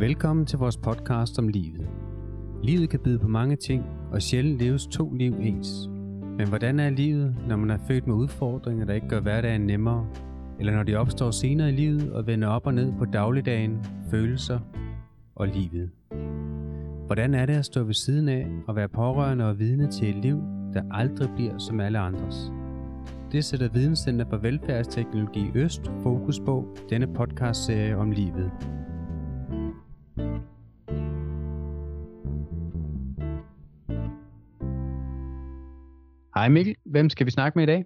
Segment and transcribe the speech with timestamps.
[0.00, 1.88] Velkommen til vores podcast om livet.
[2.62, 5.88] Livet kan byde på mange ting, og sjældent leves to liv ens.
[6.38, 10.06] Men hvordan er livet, når man er født med udfordringer, der ikke gør hverdagen nemmere,
[10.58, 14.60] eller når de opstår senere i livet og vender op og ned på dagligdagen, følelser
[15.34, 15.90] og livet?
[17.06, 20.22] Hvordan er det at stå ved siden af og være pårørende og vidne til et
[20.22, 20.42] liv,
[20.74, 22.52] der aldrig bliver som alle andres?
[23.32, 28.50] Det sætter Videnscenter for Velfærdsteknologi Øst fokus på denne podcastserie om livet.
[36.40, 37.84] Hej Mikkel, hvem skal vi snakke med i dag?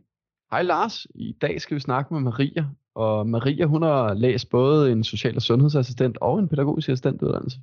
[0.51, 4.93] Hej Lars, i dag skal vi snakke med Maria, og Maria hun har læst både
[4.93, 7.59] en social- og sundhedsassistent og en pædagogisk assistentuddannelse.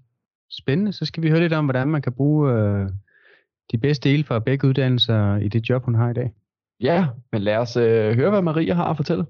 [0.49, 2.89] Spændende, så skal vi høre lidt om, hvordan man kan bruge øh,
[3.71, 6.31] de bedste dele fra begge uddannelser i det job, hun har i dag.
[6.79, 9.25] Ja, men lad os øh, høre, hvad Maria har at fortælle.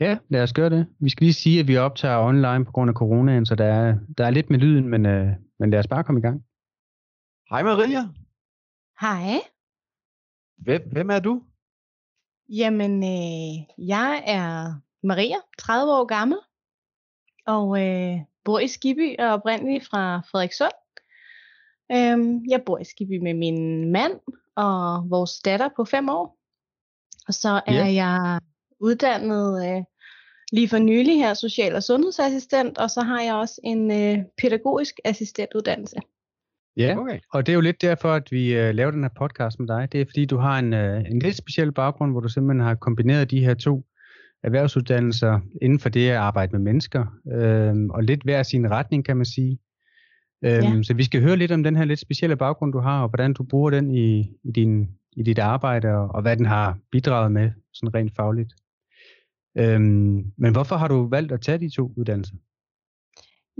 [0.00, 0.86] Ja, lad os gøre det.
[1.00, 3.98] Vi skal lige sige, at vi optager online på grund af coronaen, så der er,
[4.18, 6.44] der er lidt med lyden, men, øh, men lad os bare komme i gang.
[7.50, 8.00] Hej Maria.
[9.00, 9.40] Hej.
[10.58, 11.42] Hvem, hvem er du?
[12.48, 14.74] Jamen, øh, jeg er
[15.06, 16.38] Maria, 30 år gammel,
[17.46, 20.72] og øh, bor i Skiby og er oprindeligt fra Frederikssund.
[21.92, 24.20] Øhm, jeg bor i Skiby med min mand
[24.56, 26.38] og vores datter på 5 år.
[27.28, 27.92] Og så er Ja.
[27.92, 28.40] jeg
[28.80, 29.82] uddannet øh,
[30.52, 34.94] lige for nylig her social- og sundhedsassistent, og så har jeg også en øh, pædagogisk
[35.04, 35.96] assistentuddannelse.
[36.78, 37.18] Ja, Okay.
[37.32, 39.88] og det er jo lidt derfor, at vi øh, laver den her podcast med dig.
[39.92, 42.74] Det er fordi, du har en, øh, en lidt speciel baggrund, hvor du simpelthen har
[42.74, 43.84] kombineret de her to
[44.42, 49.16] erhvervsuddannelser inden for det at arbejde med mennesker, øh, og lidt hver sin retning, kan
[49.16, 49.58] man sige.
[50.44, 50.82] Øh, Ja.
[50.82, 53.32] Så vi skal høre lidt om den her lidt specielle baggrund, du har, og hvordan
[53.32, 57.32] du bruger den i, i, din, i dit arbejde, og, og hvad den har bidraget
[57.32, 58.52] med, sådan rent fagligt.
[59.58, 59.80] Øh,
[60.38, 62.34] men hvorfor har du valgt at tage de to uddannelser?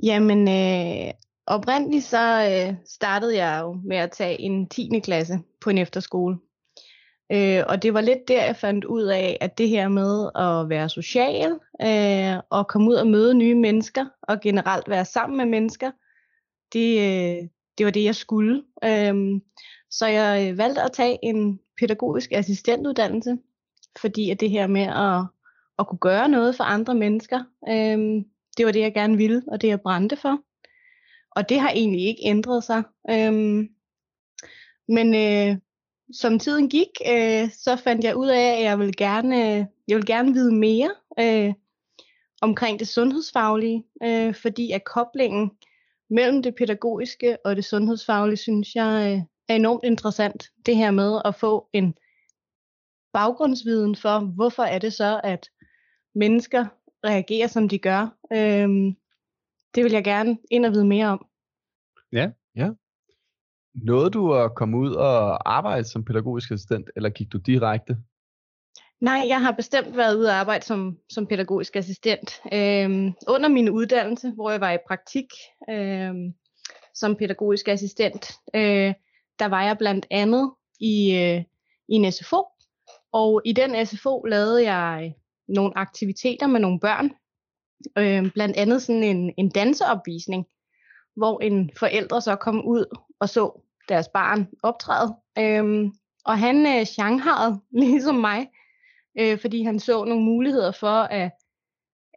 [0.02, 1.12] Jamen, øh,
[1.48, 5.00] oprindeligt så øh, startede jeg jo med at tage en 10.
[5.04, 6.36] klasse på en efterskole.
[7.32, 10.68] Øh, og det var lidt der, jeg fandt ud af, at det her med at
[10.68, 15.46] være social, øh, og komme ud og møde nye mennesker, og generelt være sammen med
[15.46, 15.90] mennesker,
[16.72, 17.48] det, øh,
[17.78, 18.62] det var det, jeg skulle.
[18.84, 19.40] Øh,
[19.90, 23.38] så jeg øh, valgte at tage en pædagogisk assistentuddannelse,
[24.00, 25.26] fordi at det her med at,
[25.78, 27.38] at kunne gøre noget for andre mennesker,
[27.68, 28.24] øh,
[28.56, 30.47] det var det, jeg gerne ville, og det, jeg brændte for.
[31.38, 32.82] Og det har egentlig ikke ændret sig.
[33.10, 33.68] Øhm,
[34.88, 35.56] men øh,
[36.12, 39.96] som tiden gik, øh, så fandt jeg ud af, at jeg vil gerne, øh, jeg
[39.96, 41.54] vil gerne vide mere øh,
[42.42, 45.50] omkring det sundhedsfaglige, øh, fordi at koblingen
[46.10, 50.44] mellem det pædagogiske og det sundhedsfaglige, synes jeg øh, er enormt interessant.
[50.66, 51.94] Det her med at få en
[53.12, 55.50] baggrundsviden for, hvorfor er det så, at
[56.14, 56.66] mennesker
[57.04, 58.16] reagerer, som de gør.
[58.32, 58.68] Øh,
[59.74, 61.27] det vil jeg gerne ind og vide mere om.
[63.74, 67.96] Nåede du at komme ud og arbejde som pædagogisk assistent, eller gik du direkte?
[69.00, 72.40] Nej, jeg har bestemt været ude at arbejde som, som pædagogisk assistent.
[72.52, 75.26] Øhm, under min uddannelse, hvor jeg var i praktik
[75.70, 76.34] øhm,
[76.94, 78.94] som pædagogisk assistent, øh,
[79.38, 81.44] der var jeg blandt andet i, øh,
[81.88, 82.46] i en SFO.
[83.12, 85.14] Og i den SFO lavede jeg
[85.48, 87.10] nogle aktiviteter med nogle børn.
[87.98, 90.46] Øh, blandt andet sådan en, en danseopvisning,
[91.18, 92.84] hvor en forældre så kom ud
[93.20, 95.16] og så deres barn optræde.
[95.38, 95.92] Øhm,
[96.24, 98.48] og han øh, shangharede, ligesom mig,
[99.18, 101.30] øh, fordi han så nogle muligheder for, at,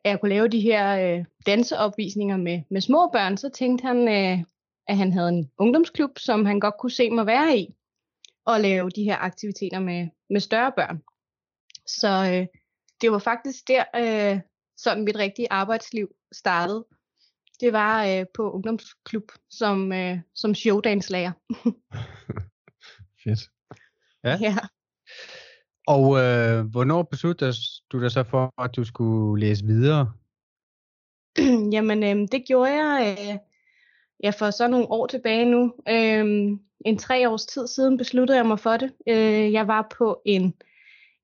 [0.03, 3.38] at jeg kunne lave de her øh, danseopvisninger med, med små børn.
[3.38, 4.44] Så tænkte han, øh,
[4.88, 7.75] at han havde en ungdomsklub, som han godt kunne se mig være i,
[8.45, 11.01] og lave de her aktiviteter med, med større børn.
[11.85, 12.47] Så øh,
[13.01, 14.39] det var faktisk der, øh,
[14.78, 16.85] sådan mit rigtige arbejdsliv startede.
[17.62, 21.32] Det var øh, på ungdomsklub som, øh, som showdanslærer.
[23.24, 23.40] Fedt.
[24.24, 24.38] Ja.
[24.42, 24.56] ja.
[25.88, 27.54] Og øh, hvornår besluttede
[27.92, 30.13] du dig så for, at du skulle læse videre?
[31.75, 33.38] Jamen, øh, det gjorde jeg øh,
[34.24, 35.74] ja, for så nogle år tilbage nu.
[35.90, 38.94] Øh, en tre års tid siden besluttede jeg mig for det.
[39.07, 40.54] Øh, jeg var på en,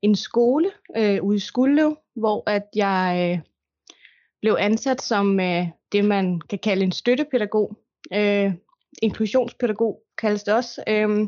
[0.02, 3.57] en skole øh, ude i Skuldlev, hvor at jeg øh,
[4.42, 7.78] blev ansat som øh, det, man kan kalde en støttepædagog.
[8.14, 8.54] Øh,
[9.02, 10.84] inklusionspædagog kaldes det også.
[10.88, 11.28] Øh,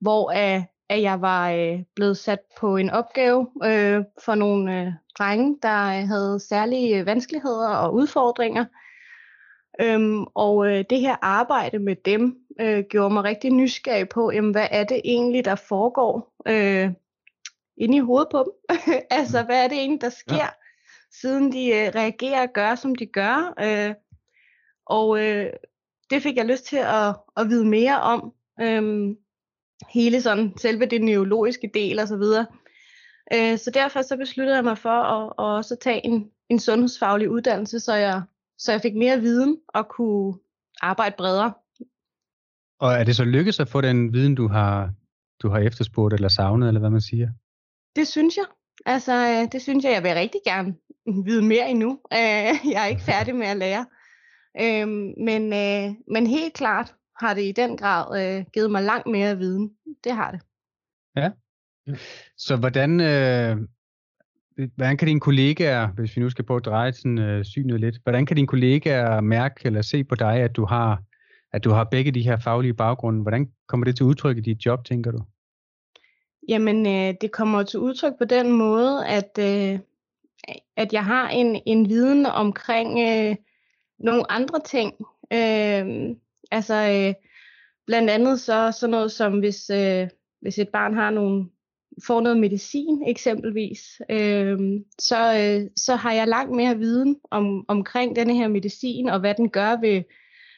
[0.00, 4.92] hvor øh, at jeg var øh, blevet sat på en opgave øh, for nogle øh,
[5.18, 8.64] drenge, der øh, havde særlige øh, vanskeligheder og udfordringer.
[9.80, 14.50] Øhm, og øh, det her arbejde med dem øh, gjorde mig rigtig nysgerrig på, jamen,
[14.50, 16.90] hvad er det egentlig, der foregår øh,
[17.76, 18.76] inde i hovedet på dem?
[19.18, 20.54] altså, hvad er det egentlig, der sker.
[21.20, 23.54] Siden de øh, reagerer og gør, som de gør?
[23.60, 23.94] Øh,
[24.86, 25.50] Og øh,
[26.10, 28.32] det fik jeg lyst til at, at vide mere om.
[28.60, 29.16] Øhm,
[29.88, 32.46] hele sådan selve det neurologiske del og så videre.
[33.34, 37.30] Øh, så derfor så besluttede jeg mig for at, at også tage en, en sundhedsfaglig
[37.30, 38.22] uddannelse, så jeg,
[38.58, 40.34] så jeg fik mere viden og kunne
[40.80, 41.52] arbejde bredere.
[42.80, 44.92] Og er det så lykkedes at få den viden, du har,
[45.42, 47.28] du har efterspurgt eller savnet, eller hvad man siger?
[47.96, 48.44] Det synes jeg.
[48.86, 50.74] Altså, øh, det synes jeg, jeg vil rigtig gerne
[51.26, 51.90] vide mere endnu.
[52.12, 53.86] Øh, jeg er ikke færdig med at lære.
[54.60, 59.38] Øhm, men, øh, men helt klart har det i den grad givet mig langt mere
[59.38, 59.70] viden.
[60.04, 60.40] Det har det.
[61.16, 61.30] Ja.
[62.36, 63.56] Så hvordan, øh,
[64.76, 67.98] hvordan kan dine kollegaer, hvis vi nu skal på at dreje sådan, øh, synet lidt,
[68.02, 71.02] hvordan kan dine kollegaer mærke eller se på dig, at du har
[71.52, 73.22] at du har begge de her faglige baggrunde.
[73.22, 75.18] Hvordan kommer det til udtryk i dit job, tænker du?
[76.48, 79.78] Jamen, øh, det kommer til udtryk på den måde, at, øh,
[80.76, 83.36] at jeg har en, en viden omkring øh,
[83.98, 84.94] nogle andre ting.
[85.32, 86.16] Øh,
[86.50, 87.14] altså, øh,
[87.86, 90.08] blandt andet så sådan noget som, hvis, øh,
[90.40, 91.48] hvis et barn har nogle
[92.06, 94.58] får noget medicin eksempelvis, øh,
[94.98, 99.34] så, øh, så har jeg langt mere viden om, omkring denne her medicin, og hvad
[99.34, 100.02] den gør ved,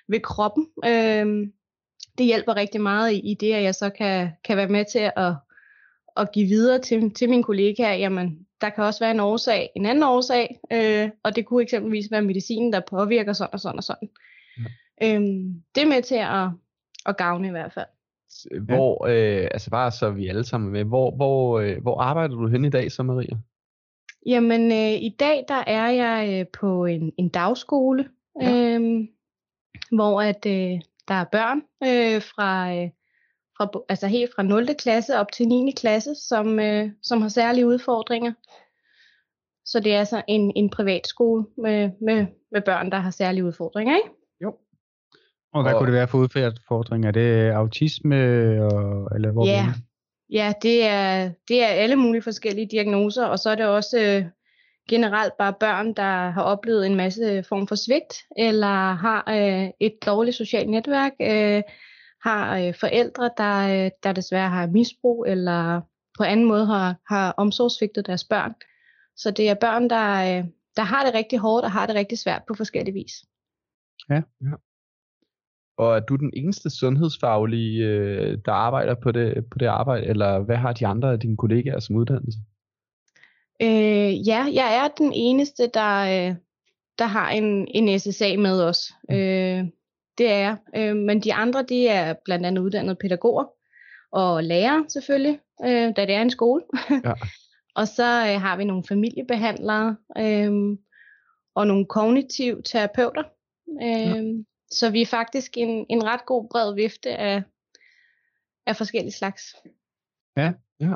[0.08, 0.66] ved kroppen.
[0.84, 1.48] Øh,
[2.18, 5.10] det hjælper rigtig meget i, i det, at jeg så kan, kan være med til
[5.16, 5.34] at,
[6.20, 9.86] at give videre til, til mine kollegaer, jamen der kan også være en årsag, en
[9.86, 13.84] anden årsag, øh, og det kunne eksempelvis være medicinen, der påvirker sådan og sådan og
[13.84, 14.08] sådan.
[14.58, 15.14] Ja.
[15.14, 15.20] Øh,
[15.74, 16.48] det er med til at,
[17.06, 17.86] at gavne i hvert fald.
[18.60, 22.48] Hvor, øh, altså bare så vi alle sammen med, hvor, hvor, øh, hvor arbejder du
[22.48, 23.36] hen i dag så, Maria?
[24.26, 28.08] Jamen, øh, i dag der er jeg øh, på en, en dagskole,
[28.40, 28.78] ja.
[28.78, 29.08] øh,
[29.92, 32.90] hvor at øh, der er børn øh, fra, øh,
[33.60, 34.74] fra, altså helt fra 0.
[34.74, 35.72] klasse op til 9.
[35.76, 38.32] klasse, som, øh, som har særlige udfordringer.
[39.64, 43.96] Så det er altså en, en privatskole med, med, med børn, der har særlige udfordringer,
[43.96, 44.08] ikke?
[44.44, 44.54] Jo.
[45.52, 47.08] Og hvad og, kunne det være for udfordringer?
[47.08, 48.16] Er det autisme,
[48.64, 49.66] og, eller hvor ja.
[50.30, 54.24] ja, det er, det er alle mulige forskellige diagnoser, og så er det også øh,
[54.88, 59.94] generelt bare børn, der har oplevet en masse form for svigt, eller har øh, et
[60.06, 61.62] dårligt socialt netværk, øh,
[62.22, 65.80] har øh, forældre, der, øh, der desværre har misbrug, eller
[66.18, 68.54] på anden måde har, har omsorgsvigtet deres børn.
[69.16, 70.44] Så det er børn, der, øh,
[70.76, 73.12] der har det rigtig hårdt og har det rigtig svært på forskellige vis.
[74.10, 74.22] Ja.
[74.40, 74.54] ja.
[75.78, 80.38] Og er du den eneste sundhedsfaglige, øh, der arbejder på det, på det arbejde, eller
[80.38, 82.38] hvad har de andre af dine kollegaer som uddannelse?
[83.62, 86.36] Øh, ja, jeg er den eneste, der, øh,
[86.98, 88.92] der har en, en SSA med os.
[89.10, 89.64] Øh,
[90.20, 90.56] det er jeg.
[90.76, 93.44] Øh, men de andre, de er blandt andet uddannede pædagoger
[94.12, 96.62] og lærere selvfølgelig, øh, da det er en skole.
[97.04, 97.12] Ja.
[97.74, 100.52] og så øh, har vi nogle familiebehandlere øh,
[101.54, 103.24] og nogle kognitiv terapeuter.
[103.82, 104.22] Øh, ja.
[104.70, 107.42] Så vi er faktisk en, en ret god bred vifte af,
[108.66, 109.42] af forskellige slags.
[110.36, 110.94] Ja, ja.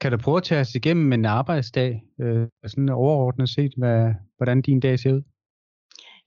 [0.00, 4.62] Kan du prøve at tage os igennem en arbejdsdag, øh, sådan overordnet set, hvad, hvordan
[4.62, 5.22] din dag ser ud?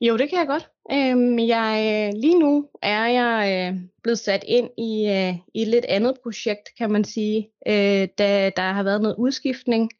[0.02, 0.70] Jo, det kan jeg godt.
[0.92, 5.86] Øhm, jeg, lige nu er jeg øh, blevet sat ind i, øh, i et lidt
[5.86, 9.92] andet projekt, kan man sige, øh, da der har været noget udskiftning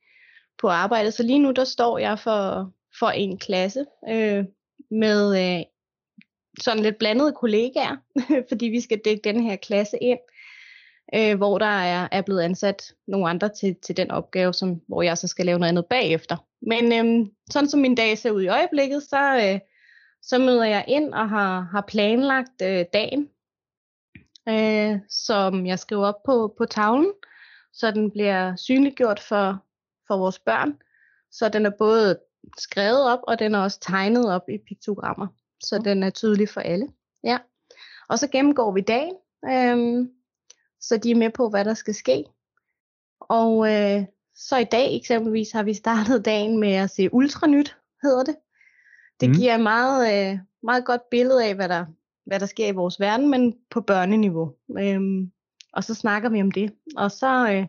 [0.62, 1.14] på arbejdet.
[1.14, 4.46] Så lige nu, der står jeg for, for en klasse øh,
[4.92, 5.64] med øh,
[6.60, 7.98] sådan lidt blandede kollegaer,
[8.50, 10.20] fordi vi skal dække den her klasse ind
[11.16, 15.02] øh, hvor der er, er blevet ansat nogle andre til, til den opgave, som, hvor
[15.02, 16.38] jeg så skal lave noget andet bagefter.
[16.62, 19.60] Men øh, sådan som min dag ser ud i øjeblikket, så, øh,
[20.22, 23.30] så møder jeg ind og har, har planlagt øh, dagen,
[24.50, 27.14] øh, som jeg skriver op på, på tavlen,
[27.74, 29.66] så den bliver synliggjort for,
[30.08, 30.78] for vores børn.
[31.32, 32.20] Så den er både
[32.58, 35.28] skrevet op, og den er også tegnet op i piktogrammer,
[35.64, 36.88] så den er tydelig for alle.
[37.24, 37.38] Ja.
[38.10, 39.16] Og så gennemgår vi dagen.
[39.46, 40.08] Øh,
[40.82, 42.26] så de er med på, hvad der skal ske.
[43.20, 48.24] Og øh, så i dag eksempelvis har vi startet dagen med at se Ultranyt, hedder
[48.24, 48.36] det.
[49.22, 49.36] Det mm.
[49.36, 51.86] giver et meget, øh, meget godt billede af, hvad der,
[52.26, 54.54] hvad der sker i vores verden, men på børneniveau.
[54.80, 55.32] Øhm,
[55.74, 56.74] og så snakker vi om det.
[56.98, 57.68] Og så øh,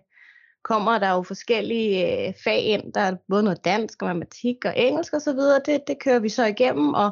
[0.65, 2.93] kommer der jo forskellige øh, fag ind.
[2.93, 5.39] Der er både noget dansk og matematik og engelsk osv.
[5.67, 7.11] Det, det kører vi så igennem, og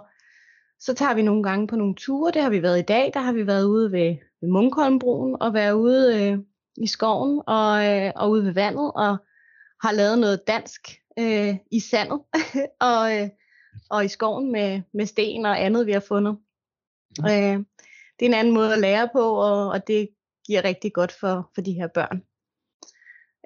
[0.80, 2.32] så tager vi nogle gange på nogle ture.
[2.32, 3.10] Det har vi været i dag.
[3.14, 6.38] Der har vi været ude ved, ved Munkholmbroen og været ude øh,
[6.76, 9.16] i skoven og, øh, og ude ved vandet og
[9.82, 10.80] har lavet noget dansk
[11.18, 12.20] øh, i sandet
[12.90, 13.28] og, øh,
[13.90, 16.38] og i skoven med, med sten og andet, vi har fundet.
[17.18, 17.24] Mm.
[17.24, 17.64] Øh,
[18.18, 20.08] det er en anden måde at lære på, og, og det
[20.46, 22.22] giver rigtig godt for, for de her børn.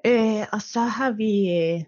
[0.05, 1.83] Øh, og så har vi øh,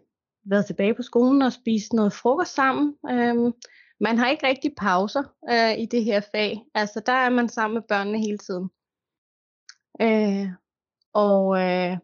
[0.46, 2.96] været tilbage på skolen og spist noget frokost sammen.
[3.10, 3.54] Øh,
[4.00, 6.62] man har ikke rigtig pauser øh, i det her fag.
[6.74, 8.70] Altså, der er man sammen med børnene hele tiden.
[10.02, 10.50] Øh,
[11.14, 11.98] og øh,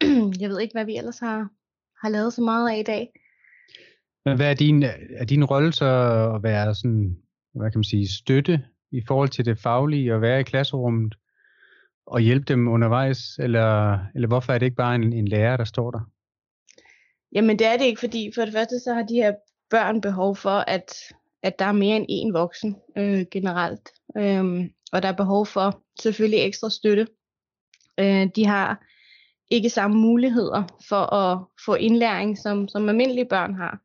[0.40, 1.48] jeg ved ikke, hvad vi ellers har,
[2.02, 3.12] har lavet så meget af i dag.
[4.24, 4.82] Men hvad er din,
[5.16, 5.86] er din rolle så
[6.34, 7.16] at være sådan,
[7.54, 11.14] hvad kan man sige, støtte i forhold til det faglige og være i klasserummet
[12.06, 15.64] og hjælpe dem undervejs, eller, eller hvorfor er det ikke bare en, en lærer, der
[15.64, 16.00] står der?
[17.32, 19.32] Jamen det er det ikke, fordi for det første så har de her
[19.70, 20.94] børn behov for, at,
[21.42, 23.88] at der er mere end én voksen øh, generelt.
[24.16, 27.06] Øhm, og der er behov for selvfølgelig ekstra støtte.
[27.98, 28.86] Øh, de har
[29.50, 33.80] ikke samme muligheder for at få indlæring, som, som almindelige børn har.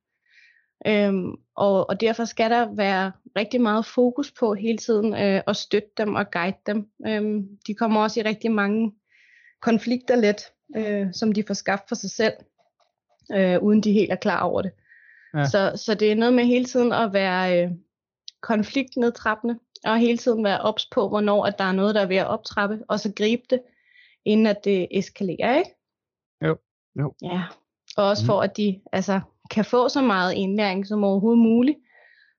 [0.86, 5.56] Øhm, og, og derfor skal der være rigtig meget fokus på hele tiden øh, at
[5.56, 6.88] støtte dem og guide dem.
[7.08, 8.94] Øhm, de kommer også i rigtig mange
[9.62, 10.42] konflikter let,
[10.78, 12.34] øh, som de får skabt for sig selv,
[13.34, 14.72] øh, uden de helt er klar over det.
[15.34, 15.46] Ja.
[15.46, 17.72] Så, så det er noget med hele tiden at være øh,
[18.42, 22.16] konfliktnedtrappende, og hele tiden være ops på, hvornår at der er noget, der er ved
[22.16, 23.62] at optrappe, og så gribe det,
[24.26, 25.72] inden at det eskalerer, ikke?
[26.46, 26.58] Jo.
[27.00, 27.14] jo.
[27.22, 27.44] Ja,
[27.98, 28.26] og også mm.
[28.26, 31.78] for at de altså, kan få så meget indlæring som overhovedet muligt,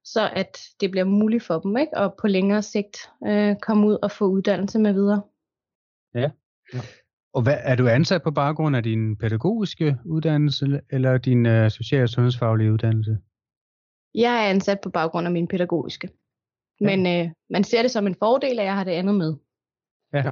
[0.04, 1.96] så at det bliver muligt for dem, ikke?
[1.96, 5.22] og på længere sigt øh, komme ud og få uddannelse med videre.
[6.14, 6.30] Ja.
[6.74, 6.80] ja.
[7.32, 12.02] Og hvad, er du ansat på baggrund af din pædagogiske uddannelse, eller din øh, social-
[12.02, 13.18] og sundhedsfaglige uddannelse?
[14.14, 16.08] Jeg er ansat på baggrund af min pædagogiske.
[16.80, 16.86] Ja.
[16.86, 19.34] Men øh, man ser det som en fordel, at jeg har det andet med.
[20.12, 20.30] Ja.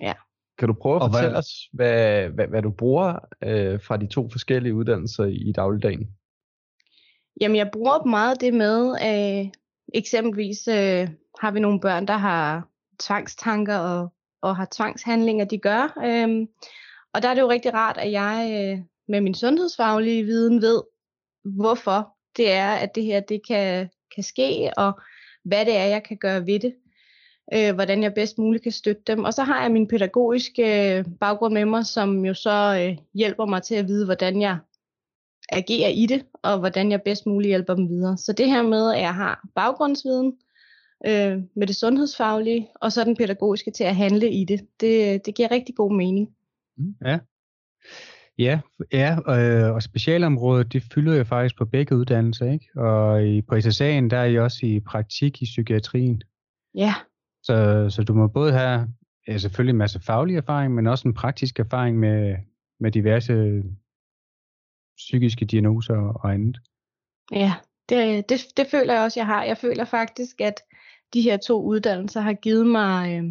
[0.00, 0.12] Ja.
[0.60, 1.38] Kan du prøve at og fortælle hvad...
[1.38, 6.08] os, hvad, hvad, hvad du bruger øh, fra de to forskellige uddannelser i dagligdagen?
[7.40, 9.52] Jamen, jeg bruger meget det med, øh,
[9.94, 11.08] eksempelvis øh,
[11.40, 14.08] har vi nogle børn, der har tvangstanker og,
[14.42, 15.98] og har tvangshandlinger, de gør.
[16.04, 16.46] Øh,
[17.14, 20.82] og der er det jo rigtig rart, at jeg øh, med min sundhedsfaglige viden ved,
[21.44, 25.00] hvorfor det er, at det her det kan, kan ske, og
[25.44, 26.74] hvad det er, jeg kan gøre ved det
[27.54, 29.24] øh, hvordan jeg bedst muligt kan støtte dem.
[29.24, 33.46] Og så har jeg min pædagogiske øh, baggrund med mig, som jo så øh, hjælper
[33.46, 34.58] mig til at vide, hvordan jeg
[35.52, 38.16] agerer i det, og hvordan jeg bedst muligt hjælper dem videre.
[38.18, 40.32] Så det her med, at jeg har baggrundsviden
[41.06, 45.34] øh, med det sundhedsfaglige, og så den pædagogiske til at handle i det, det, det
[45.34, 46.28] giver rigtig god mening.
[46.76, 47.18] Mm, ja.
[48.38, 48.60] Ja,
[48.92, 52.68] ja øh, og specialområdet, det fylder jo faktisk på begge uddannelser, ikke?
[52.76, 56.22] Og i, på SSA'en, der er I også i praktik i psykiatrien.
[56.74, 56.94] Ja.
[57.42, 58.88] Så, så du må både have
[59.28, 62.36] ja, selvfølgelig en masse faglig erfaring, men også en praktisk erfaring med,
[62.80, 63.62] med diverse
[64.96, 66.58] psykiske diagnoser og andet.
[67.32, 67.52] Ja,
[67.88, 69.44] det, det, det føler jeg også, jeg har.
[69.44, 70.60] Jeg føler faktisk, at
[71.14, 73.24] de her to uddannelser har givet mig øh,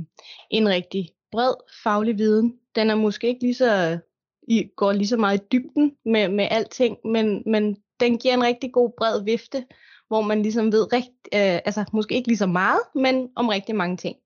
[0.52, 2.60] en rigtig bred faglig viden.
[2.76, 4.00] Den er måske ikke lige så,
[4.48, 8.44] i, går lige så meget i dybden med, med alting, men, men den giver en
[8.44, 9.66] rigtig god bred vifte
[10.10, 13.76] hvor man ligesom ved rigt, øh, altså måske ikke lige så meget, men om rigtig
[13.76, 14.18] mange ting.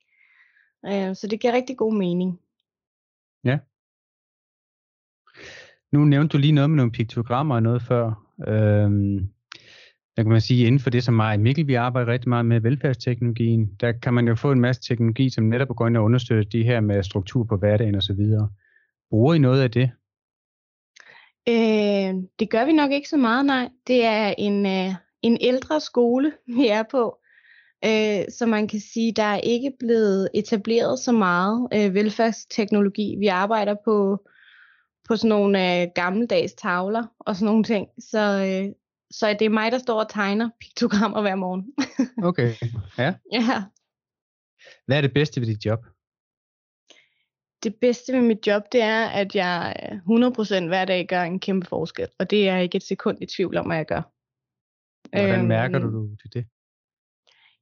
[0.86, 2.40] Øh, så det giver rigtig god mening.
[3.44, 3.60] Ja.
[5.92, 8.06] Nu nævnte du lige noget med nogle piktogrammer og noget før.
[8.48, 9.30] Øhm,
[10.16, 12.46] der kan man sige, inden for det, som mig og Mikkel, vi arbejder rigtig meget
[12.46, 16.04] med velfærdsteknologien, der kan man jo få en masse teknologi, som netop går ind og
[16.04, 18.20] understøtter de her med struktur på hverdagen osv.
[19.10, 19.92] Bruger I noget af det?
[21.50, 23.70] Øh, det gør vi nok ikke så meget, nej.
[23.88, 27.20] Det er en, øh, en ældre skole, vi er på.
[27.86, 33.16] Øh, så man kan sige, der er ikke blevet etableret så meget øh, velfærdsteknologi.
[33.20, 34.26] Vi arbejder på,
[35.08, 37.88] på sådan nogle øh, gammeldags tavler og sådan nogle ting.
[38.00, 38.74] Så, øh,
[39.12, 41.74] så det er mig, der står og tegner piktogrammer hver morgen.
[42.30, 42.54] okay,
[42.98, 43.14] ja.
[43.34, 43.64] ja.
[44.86, 45.80] Hvad er det bedste ved dit job?
[47.64, 49.76] Det bedste ved mit job, det er, at jeg
[50.64, 52.08] 100% hver dag gør en kæmpe forskel.
[52.20, 54.13] Og det er jeg ikke et sekund i tvivl om, at jeg gør.
[55.14, 56.46] Hvordan øhm, mærker du til det?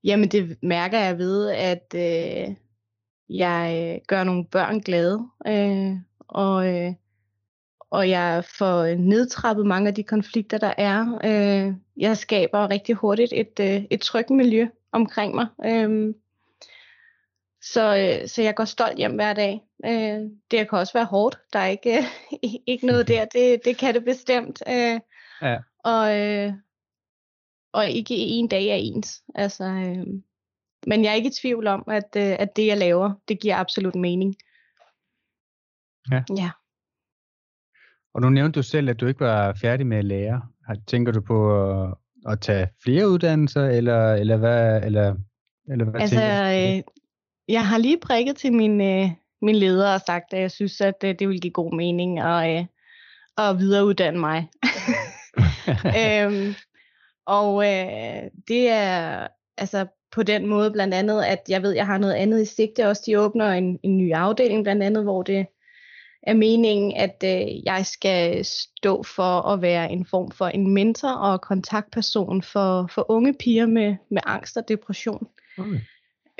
[0.04, 2.56] Jamen det mærker jeg ved, at øh,
[3.30, 5.96] jeg gør nogle børn glade, øh,
[6.28, 6.94] og, øh,
[7.92, 11.20] og jeg får nedtrappet mange af de konflikter, der er.
[11.24, 15.48] Øh, jeg skaber rigtig hurtigt et, øh, et trygt miljø omkring mig.
[15.66, 16.14] Øh,
[17.62, 19.62] så, øh, så jeg går stolt hjem hver dag.
[19.86, 21.40] Øh, det kan også være hårdt.
[21.54, 22.04] Der er ikke, øh,
[22.68, 23.26] ikke noget der.
[23.26, 24.64] Det, det kan det bestemt.
[24.68, 25.00] Øh,
[25.42, 25.58] ja.
[25.84, 26.54] Og, øh,
[27.74, 29.24] og ikke en dag er ens.
[29.36, 30.06] Altså, øh,
[30.88, 33.56] men jeg er ikke i tvivl om, at, øh, at det, jeg laver, det giver
[33.56, 34.36] absolut mening.
[36.12, 36.24] Ja.
[36.38, 36.52] ja.
[38.14, 40.42] Og nu nævnte du selv, at du ikke var færdig med at lære.
[40.88, 41.94] Tænker du på at,
[42.28, 45.16] at tage flere uddannelser, eller, eller hvad, eller,
[45.70, 46.78] eller hvad altså, tænker du?
[46.78, 46.84] Øh,
[47.48, 49.10] jeg har lige prikket til min, øh,
[49.42, 52.60] min leder og sagt, at jeg synes, at øh, det vil give god mening at,
[52.60, 52.66] øh,
[53.38, 54.50] at videreuddanne mig.
[56.00, 56.54] øhm,
[57.32, 61.98] Og øh, det er altså på den måde blandt andet, at jeg ved, jeg har
[61.98, 63.04] noget andet i sigte også.
[63.06, 65.46] De åbner en, en ny afdeling blandt andet, hvor det
[66.24, 71.10] er meningen, at øh, jeg skal stå for at være en form for en mentor
[71.10, 75.28] og kontaktperson for, for unge piger med, med angst og depression.
[75.58, 75.80] Okay.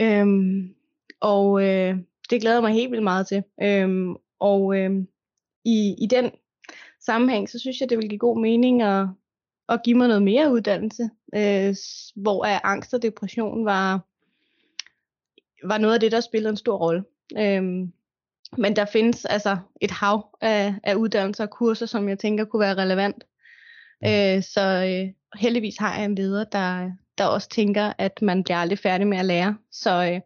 [0.02, 0.74] Øhm,
[1.20, 1.98] og øh,
[2.30, 3.44] det glæder jeg mig helt vildt meget til.
[3.64, 4.92] Øhm, og øh,
[5.66, 6.32] i, i den
[7.00, 9.08] sammenhæng, så synes jeg, det vil give god mening at,
[9.70, 11.76] at give mig noget mere uddannelse, øh,
[12.16, 14.00] hvor angst og depression var,
[15.68, 17.04] var noget af det, der spillede en stor rolle.
[17.38, 17.94] Øhm,
[18.58, 22.60] men der findes altså et hav af, af uddannelser og kurser, som jeg tænker kunne
[22.60, 23.24] være relevant.
[24.06, 28.58] Øh, så øh, heldigvis har jeg en leder, der, der også tænker, at man bliver
[28.58, 29.58] aldrig færdig med at lære.
[29.72, 30.22] Så, øh,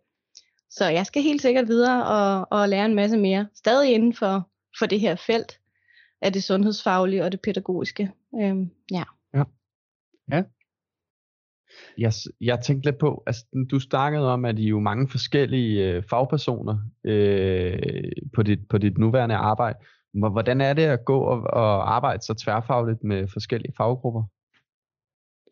[0.69, 3.47] så jeg skal helt sikkert videre og, og lære en masse mere.
[3.55, 4.49] Stadig inden for,
[4.79, 5.59] for det her felt
[6.21, 8.11] af det sundhedsfaglige og det pædagogiske.
[8.41, 8.55] Øh,
[8.91, 9.03] ja.
[10.31, 10.43] Ja.
[11.97, 15.91] Jeg, jeg tænkte lidt på, altså du snakkede om, at I er jo mange forskellige
[15.91, 19.79] øh, fagpersoner øh, på, dit, på dit nuværende arbejde.
[20.13, 24.23] Hvordan er det at gå og, og arbejde så tværfagligt med forskellige faggrupper?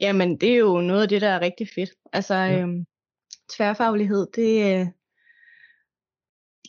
[0.01, 1.89] Jamen, det er jo noget af det, der er rigtig fedt.
[2.13, 2.61] Altså, ja.
[2.61, 2.85] øhm,
[3.51, 4.87] tværfaglighed, det, øh,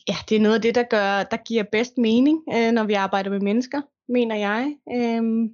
[0.07, 2.93] ja, det er noget af det, der, gør, der giver bedst mening, øh, når vi
[2.93, 4.77] arbejder med mennesker, mener jeg.
[4.95, 5.49] Øhm,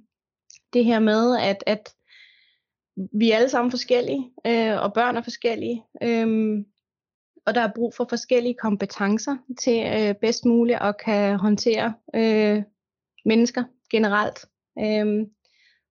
[0.72, 1.94] det her med, at, at
[2.96, 6.58] vi er alle sammen forskellige, øh, og børn er forskellige, øh,
[7.46, 12.62] og der er brug for forskellige kompetencer til øh, bedst muligt at kan håndtere øh,
[13.24, 14.46] mennesker generelt.
[14.78, 15.26] Øh,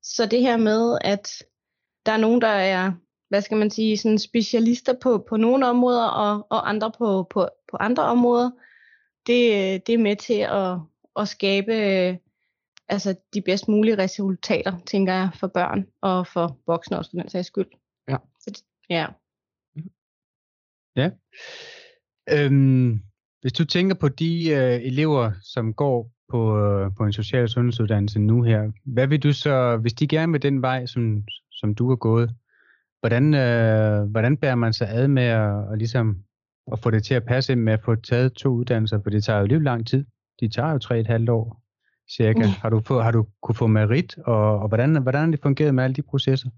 [0.04, 1.44] så det her med, at
[2.06, 2.92] der er nogen, der er,
[3.30, 7.48] hvad skal man sige, sådan specialister på, på nogle områder, og, og andre på, på,
[7.72, 8.50] på andre områder,
[9.28, 10.78] det, øh, det er med til at,
[11.16, 12.18] at skabe øh,
[12.92, 17.30] altså de bedst mulige resultater, tænker jeg, for børn og for voksne også, for den
[17.30, 17.68] sags skyld.
[18.10, 18.18] Ja.
[18.40, 19.08] Så, ja.
[20.96, 21.10] Ja.
[22.32, 23.02] Øhm,
[23.42, 28.20] hvis du tænker på de øh, elever, som går på, øh, på en social sundhedsuddannelse
[28.20, 31.90] nu her, hvad vil du så, hvis de gerne vil den vej, som, som du
[31.90, 32.36] har gået,
[33.00, 36.24] hvordan, øh, hvordan bærer man sig ad med at, at, ligesom,
[36.72, 39.40] at få det til at passe med at få taget to uddannelser, for det tager
[39.40, 40.06] jo lidt lang tid.
[40.40, 41.62] De tager jo tre et halvt år
[42.16, 42.40] cirka?
[42.40, 42.54] Mm.
[42.62, 45.76] Har, du få, har du kunne få merit, og, og hvordan, hvordan har det fungeret
[45.76, 46.50] med alle de processer?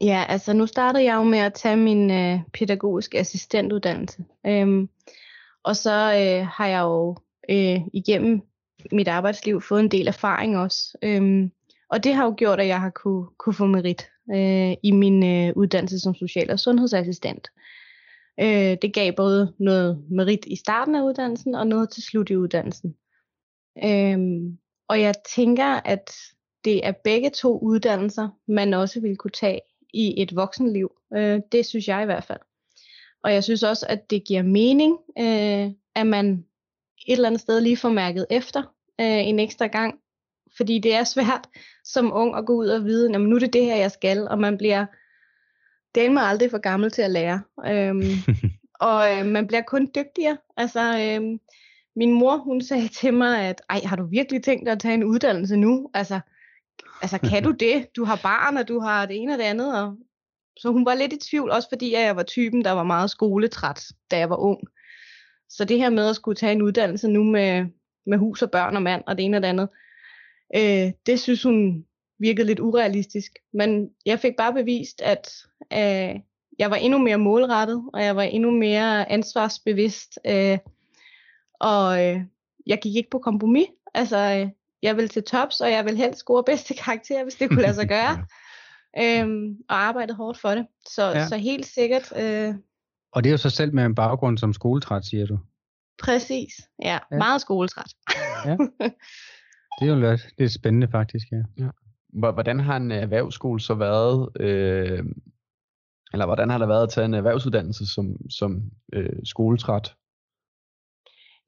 [0.00, 4.24] Ja, altså nu startede jeg jo med at tage min øh, pædagogiske assistentuddannelse.
[4.46, 4.88] Øhm,
[5.64, 7.16] og så øh, har jeg jo
[7.50, 8.40] øh, igennem
[8.92, 10.98] mit arbejdsliv fået en del erfaring også.
[11.02, 11.50] Øhm,
[11.90, 15.24] og det har jo gjort, at jeg har kunne, kunne få merit øh, i min
[15.24, 17.48] øh, uddannelse som social- og sundhedsassistent.
[18.40, 22.36] Øh, det gav både noget merit i starten af uddannelsen og noget til slut i
[22.36, 22.94] uddannelsen.
[23.84, 26.10] Øhm, og jeg tænker, at
[26.64, 29.60] det er begge to uddannelser, man også vil kunne tage
[29.94, 30.92] i et voksenliv.
[31.16, 32.40] Øh, det synes jeg i hvert fald.
[33.22, 36.44] Og jeg synes også, at det giver mening, øh, at man
[37.06, 38.60] et eller andet sted lige får mærket efter
[39.00, 40.00] øh, en ekstra gang.
[40.56, 41.48] Fordi det er svært
[41.84, 44.28] som ung at gå ud og vide, at nu er det det her, jeg skal,
[44.28, 44.86] og man bliver
[45.94, 47.42] den mig aldrig for gammel til at lære.
[47.66, 48.02] Øhm,
[48.88, 50.38] og øh, man bliver kun dygtigere.
[50.56, 51.38] Altså, øh,
[51.96, 54.94] min mor, hun sagde til mig, at ej, har du virkelig tænkt dig at tage
[54.94, 55.90] en uddannelse nu?
[55.94, 56.20] Altså,
[57.02, 57.96] altså kan du det?
[57.96, 59.82] Du har barn, og du har det ene og det andet.
[59.82, 59.96] Og...
[60.56, 63.82] Så hun var lidt i tvivl, også fordi jeg var typen, der var meget skoletræt,
[64.10, 64.60] da jeg var ung.
[65.48, 67.66] Så det her med at skulle tage en uddannelse nu med,
[68.06, 69.68] med hus og børn og mand og det ene og det andet,
[70.56, 71.84] øh, det synes hun
[72.18, 73.32] virkede lidt urealistisk.
[73.52, 75.28] Men jeg fik bare bevist, at
[75.72, 76.20] øh,
[76.58, 80.18] jeg var endnu mere målrettet, og jeg var endnu mere ansvarsbevidst.
[80.26, 80.58] Øh,
[81.60, 82.20] og øh,
[82.66, 83.66] jeg gik ikke på kompromis.
[83.94, 84.50] Altså, øh,
[84.82, 87.74] jeg vil til tops, og jeg vil helst score bedste karakter, hvis det kunne lade
[87.74, 88.26] sig gøre.
[88.98, 90.66] øhm, og arbejde hårdt for det.
[90.88, 91.26] Så, ja.
[91.28, 92.12] så helt sikkert.
[92.16, 92.54] Øh,
[93.12, 95.38] og det er jo så selv med en baggrund som skoletræt, siger du?
[96.02, 96.98] Præcis, ja.
[97.12, 97.16] ja.
[97.18, 97.94] Meget skoletræt.
[98.46, 98.56] ja.
[99.80, 101.64] Det er jo lidt, det er spændende faktisk, ja.
[101.64, 101.68] ja.
[102.08, 105.04] Hvordan har en erhvervsskole så været, øh,
[106.12, 109.94] eller hvordan har det været at tage en erhvervsuddannelse som, som øh, skoletræt?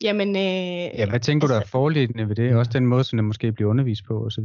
[0.03, 2.57] Jamen, øh, ja, hvad tænker altså, du er forledende ved det?
[2.57, 4.45] Også den måde, som det måske bliver undervist på osv.?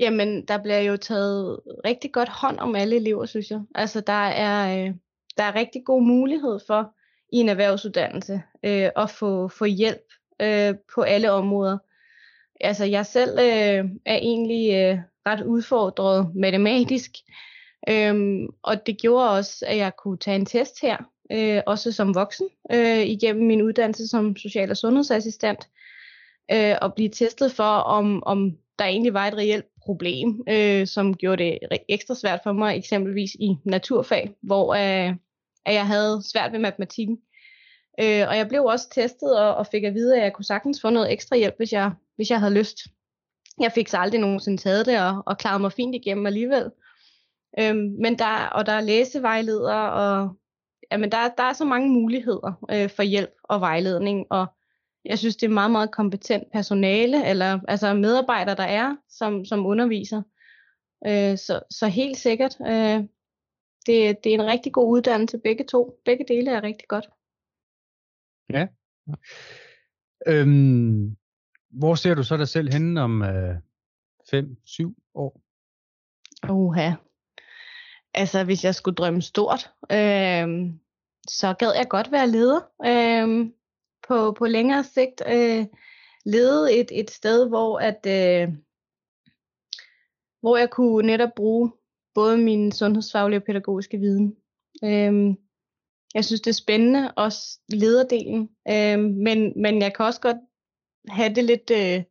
[0.00, 3.60] Jamen, der bliver jo taget rigtig godt hånd om alle elever, synes jeg.
[3.74, 4.94] Altså, der er, øh,
[5.36, 6.94] der er rigtig god mulighed for
[7.32, 10.12] i en erhvervsuddannelse øh, at få, få hjælp
[10.42, 11.78] øh, på alle områder.
[12.60, 17.10] Altså, jeg selv øh, er egentlig øh, ret udfordret matematisk,
[17.88, 18.14] øh,
[18.62, 20.96] og det gjorde også, at jeg kunne tage en test her,
[21.32, 25.68] øh, også som voksen, øh, igennem min uddannelse som social- og sundhedsassistent,
[26.52, 31.16] øh, og blive testet for, om, om der egentlig var et reelt problem, øh, som
[31.16, 35.14] gjorde det ekstra svært for mig, eksempelvis i naturfag, hvor øh,
[35.66, 37.18] at jeg havde svært ved matematikken.
[38.00, 40.80] Øh, og jeg blev også testet og, og fik at vide, at jeg kunne sagtens
[40.80, 42.78] få noget ekstra hjælp, hvis jeg, hvis jeg havde lyst.
[43.60, 46.70] Jeg fik så aldrig nogensinde taget det og, og klarede mig fint igennem alligevel.
[47.58, 50.36] Øhm, men der, og der er læsevejledere, og
[50.92, 54.46] jamen der, der er så mange muligheder øh, for hjælp og vejledning, og
[55.04, 59.66] jeg synes, det er meget, meget kompetent personale, eller altså medarbejdere, der er, som, som
[59.66, 60.22] underviser.
[61.06, 63.04] Øh, så, så helt sikkert, øh,
[63.86, 66.00] det, det er en rigtig god uddannelse, begge to.
[66.04, 67.08] Begge dele er rigtig godt.
[68.50, 68.66] Ja.
[70.26, 71.16] Øhm,
[71.70, 73.26] hvor ser du så dig selv henne om 5-7
[74.32, 75.40] øh, år?
[76.50, 76.92] Uha.
[78.18, 80.48] Altså, hvis jeg skulle drømme stort, øh,
[81.28, 82.60] så gad jeg godt være leder.
[82.86, 83.50] Øh,
[84.08, 85.66] på, på længere sigt øh,
[86.24, 88.48] lede et, et sted, hvor at øh,
[90.40, 91.72] hvor jeg kunne netop bruge
[92.14, 94.36] både min sundhedsfaglige og pædagogiske viden.
[94.84, 95.36] Øh,
[96.14, 100.36] jeg synes, det er spændende, også lederdelen, øh, men, men jeg kan også godt
[101.08, 102.02] have det lidt, øh,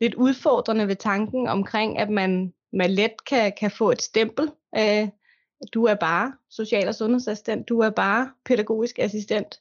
[0.00, 4.50] lidt udfordrende ved tanken omkring, at man, man let kan, kan få et stempel.
[4.76, 5.08] Øh,
[5.74, 9.60] du er bare social- og sundhedsassistent, du er bare pædagogisk assistent.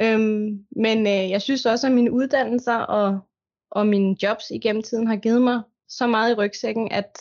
[0.00, 3.20] Øhm, men øh, jeg synes også, at mine uddannelser og,
[3.70, 7.20] og mine jobs igennem tiden har givet mig så meget i rygsækken, at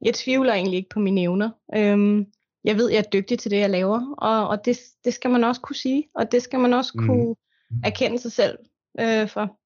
[0.00, 1.50] jeg tvivler egentlig ikke på mine evner.
[1.76, 2.26] Øhm,
[2.64, 5.44] jeg ved, jeg er dygtig til det, jeg laver, og, og det, det skal man
[5.44, 7.06] også kunne sige, og det skal man også mm.
[7.06, 7.34] kunne
[7.84, 8.58] erkende sig selv
[9.00, 9.58] øh, for.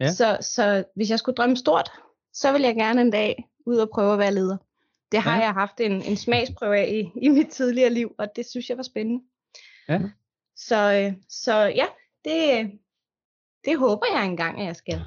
[0.00, 0.12] Ja.
[0.12, 1.90] Så, så hvis jeg skulle drømme stort,
[2.32, 4.56] så vil jeg gerne en dag ud og prøve at være leder.
[5.12, 5.44] Det har ja.
[5.44, 8.76] jeg haft en, en smagsprøve af i, i mit tidligere liv, og det synes jeg
[8.76, 9.24] var spændende.
[9.88, 10.00] Ja.
[10.56, 11.86] Så, øh, så ja,
[12.24, 12.70] det,
[13.64, 15.00] det håber jeg engang, at jeg skal.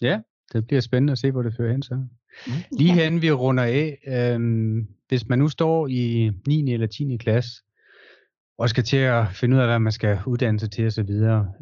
[0.00, 0.20] Ja,
[0.52, 1.94] det bliver spændende at se, hvor det fører hen så.
[1.94, 2.52] Mm.
[2.78, 3.04] Lige ja.
[3.04, 6.72] hen vi runder af, øhm, hvis man nu står i 9.
[6.72, 7.16] eller 10.
[7.16, 7.62] klasse,
[8.58, 11.10] og skal til at finde ud af, hvad man skal uddanne sig til osv.,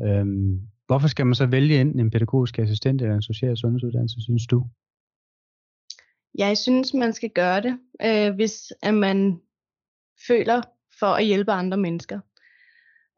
[0.06, 4.46] øhm, hvorfor skal man så vælge enten en pædagogisk assistent eller en social sundhedsuddannelse, synes
[4.46, 4.66] du?
[6.38, 9.40] Jeg synes, man skal gøre det, øh, hvis at man
[10.26, 10.62] føler
[10.98, 12.20] for at hjælpe andre mennesker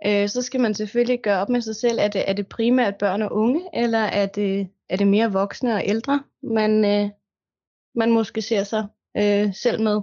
[0.07, 2.97] øh, så skal man selvfølgelig gøre op med sig selv, er det, er det primært
[2.97, 7.11] børn og unge, eller er det, er det mere voksne og ældre, man, øh,
[7.95, 10.01] man måske ser sig øh, selv med.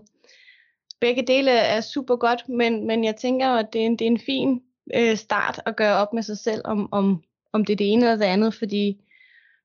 [1.01, 4.11] Begge dele er super godt, men, men jeg tænker, at det er en, det er
[4.11, 4.61] en fin
[4.95, 7.23] øh, start at gøre op med sig selv, om, om,
[7.53, 9.02] om det er det ene eller det andet, fordi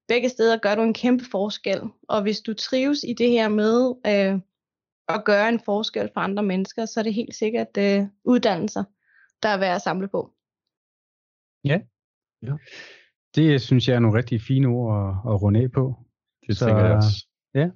[0.08, 3.94] begge steder gør du en kæmpe forskel, og hvis du trives i det her med
[4.06, 4.40] øh,
[5.08, 8.84] at gøre en forskel for andre mennesker, så er det helt sikkert øh, uddannelser
[9.42, 10.32] der er værd at samle på.
[11.64, 11.78] Ja.
[12.42, 12.52] ja.
[13.34, 15.94] Det synes jeg er nogle rigtig fine ord at, at runde af på.
[16.46, 17.26] Det så, tænker jeg også.
[17.54, 17.68] Ja.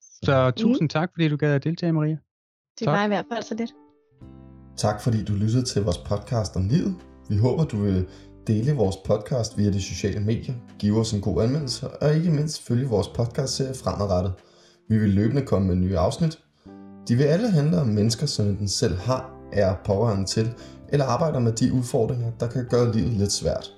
[0.00, 0.88] Så tusind mm.
[0.88, 2.18] tak, fordi du gad at deltage, Maria.
[2.78, 2.92] Det tak.
[2.92, 3.72] var i hvert fald så lidt.
[4.76, 6.94] Tak fordi du lyttede til vores podcast om livet.
[7.28, 8.08] Vi håber, du vil
[8.48, 12.62] dele vores podcast via de sociale medier, give os en god anmeldelse og ikke mindst
[12.62, 14.32] følge vores podcast-serie fremadrettet.
[14.88, 16.38] Vi vil løbende komme med nye afsnit.
[17.08, 20.50] De vil alle handle om mennesker, som den selv har, er pårørende til
[20.88, 23.72] eller arbejder med de udfordringer, der kan gøre livet lidt svært.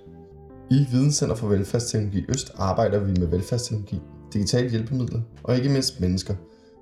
[0.70, 4.00] I Videnscenter for Velfærdsteknologi Øst arbejder vi med velfærdsteknologi,
[4.32, 6.34] digitale hjælpemidler og ikke mindst mennesker.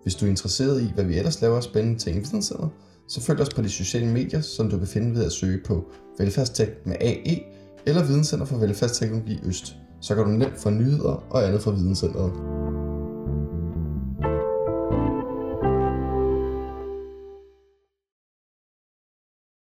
[0.02, 2.68] Hvis du er interesseret i, hvad vi ellers laver af spændende ting i Videnscenter,
[3.08, 5.84] så følg os på de sociale medier, som du kan finde ved at søge på
[6.18, 7.57] Velfærdstek med AE
[7.88, 9.76] eller Videnscenter for Velfærdsteknologi Øst.
[10.00, 12.32] Så kan du nemt få nyheder og andet fra Videnscenteret.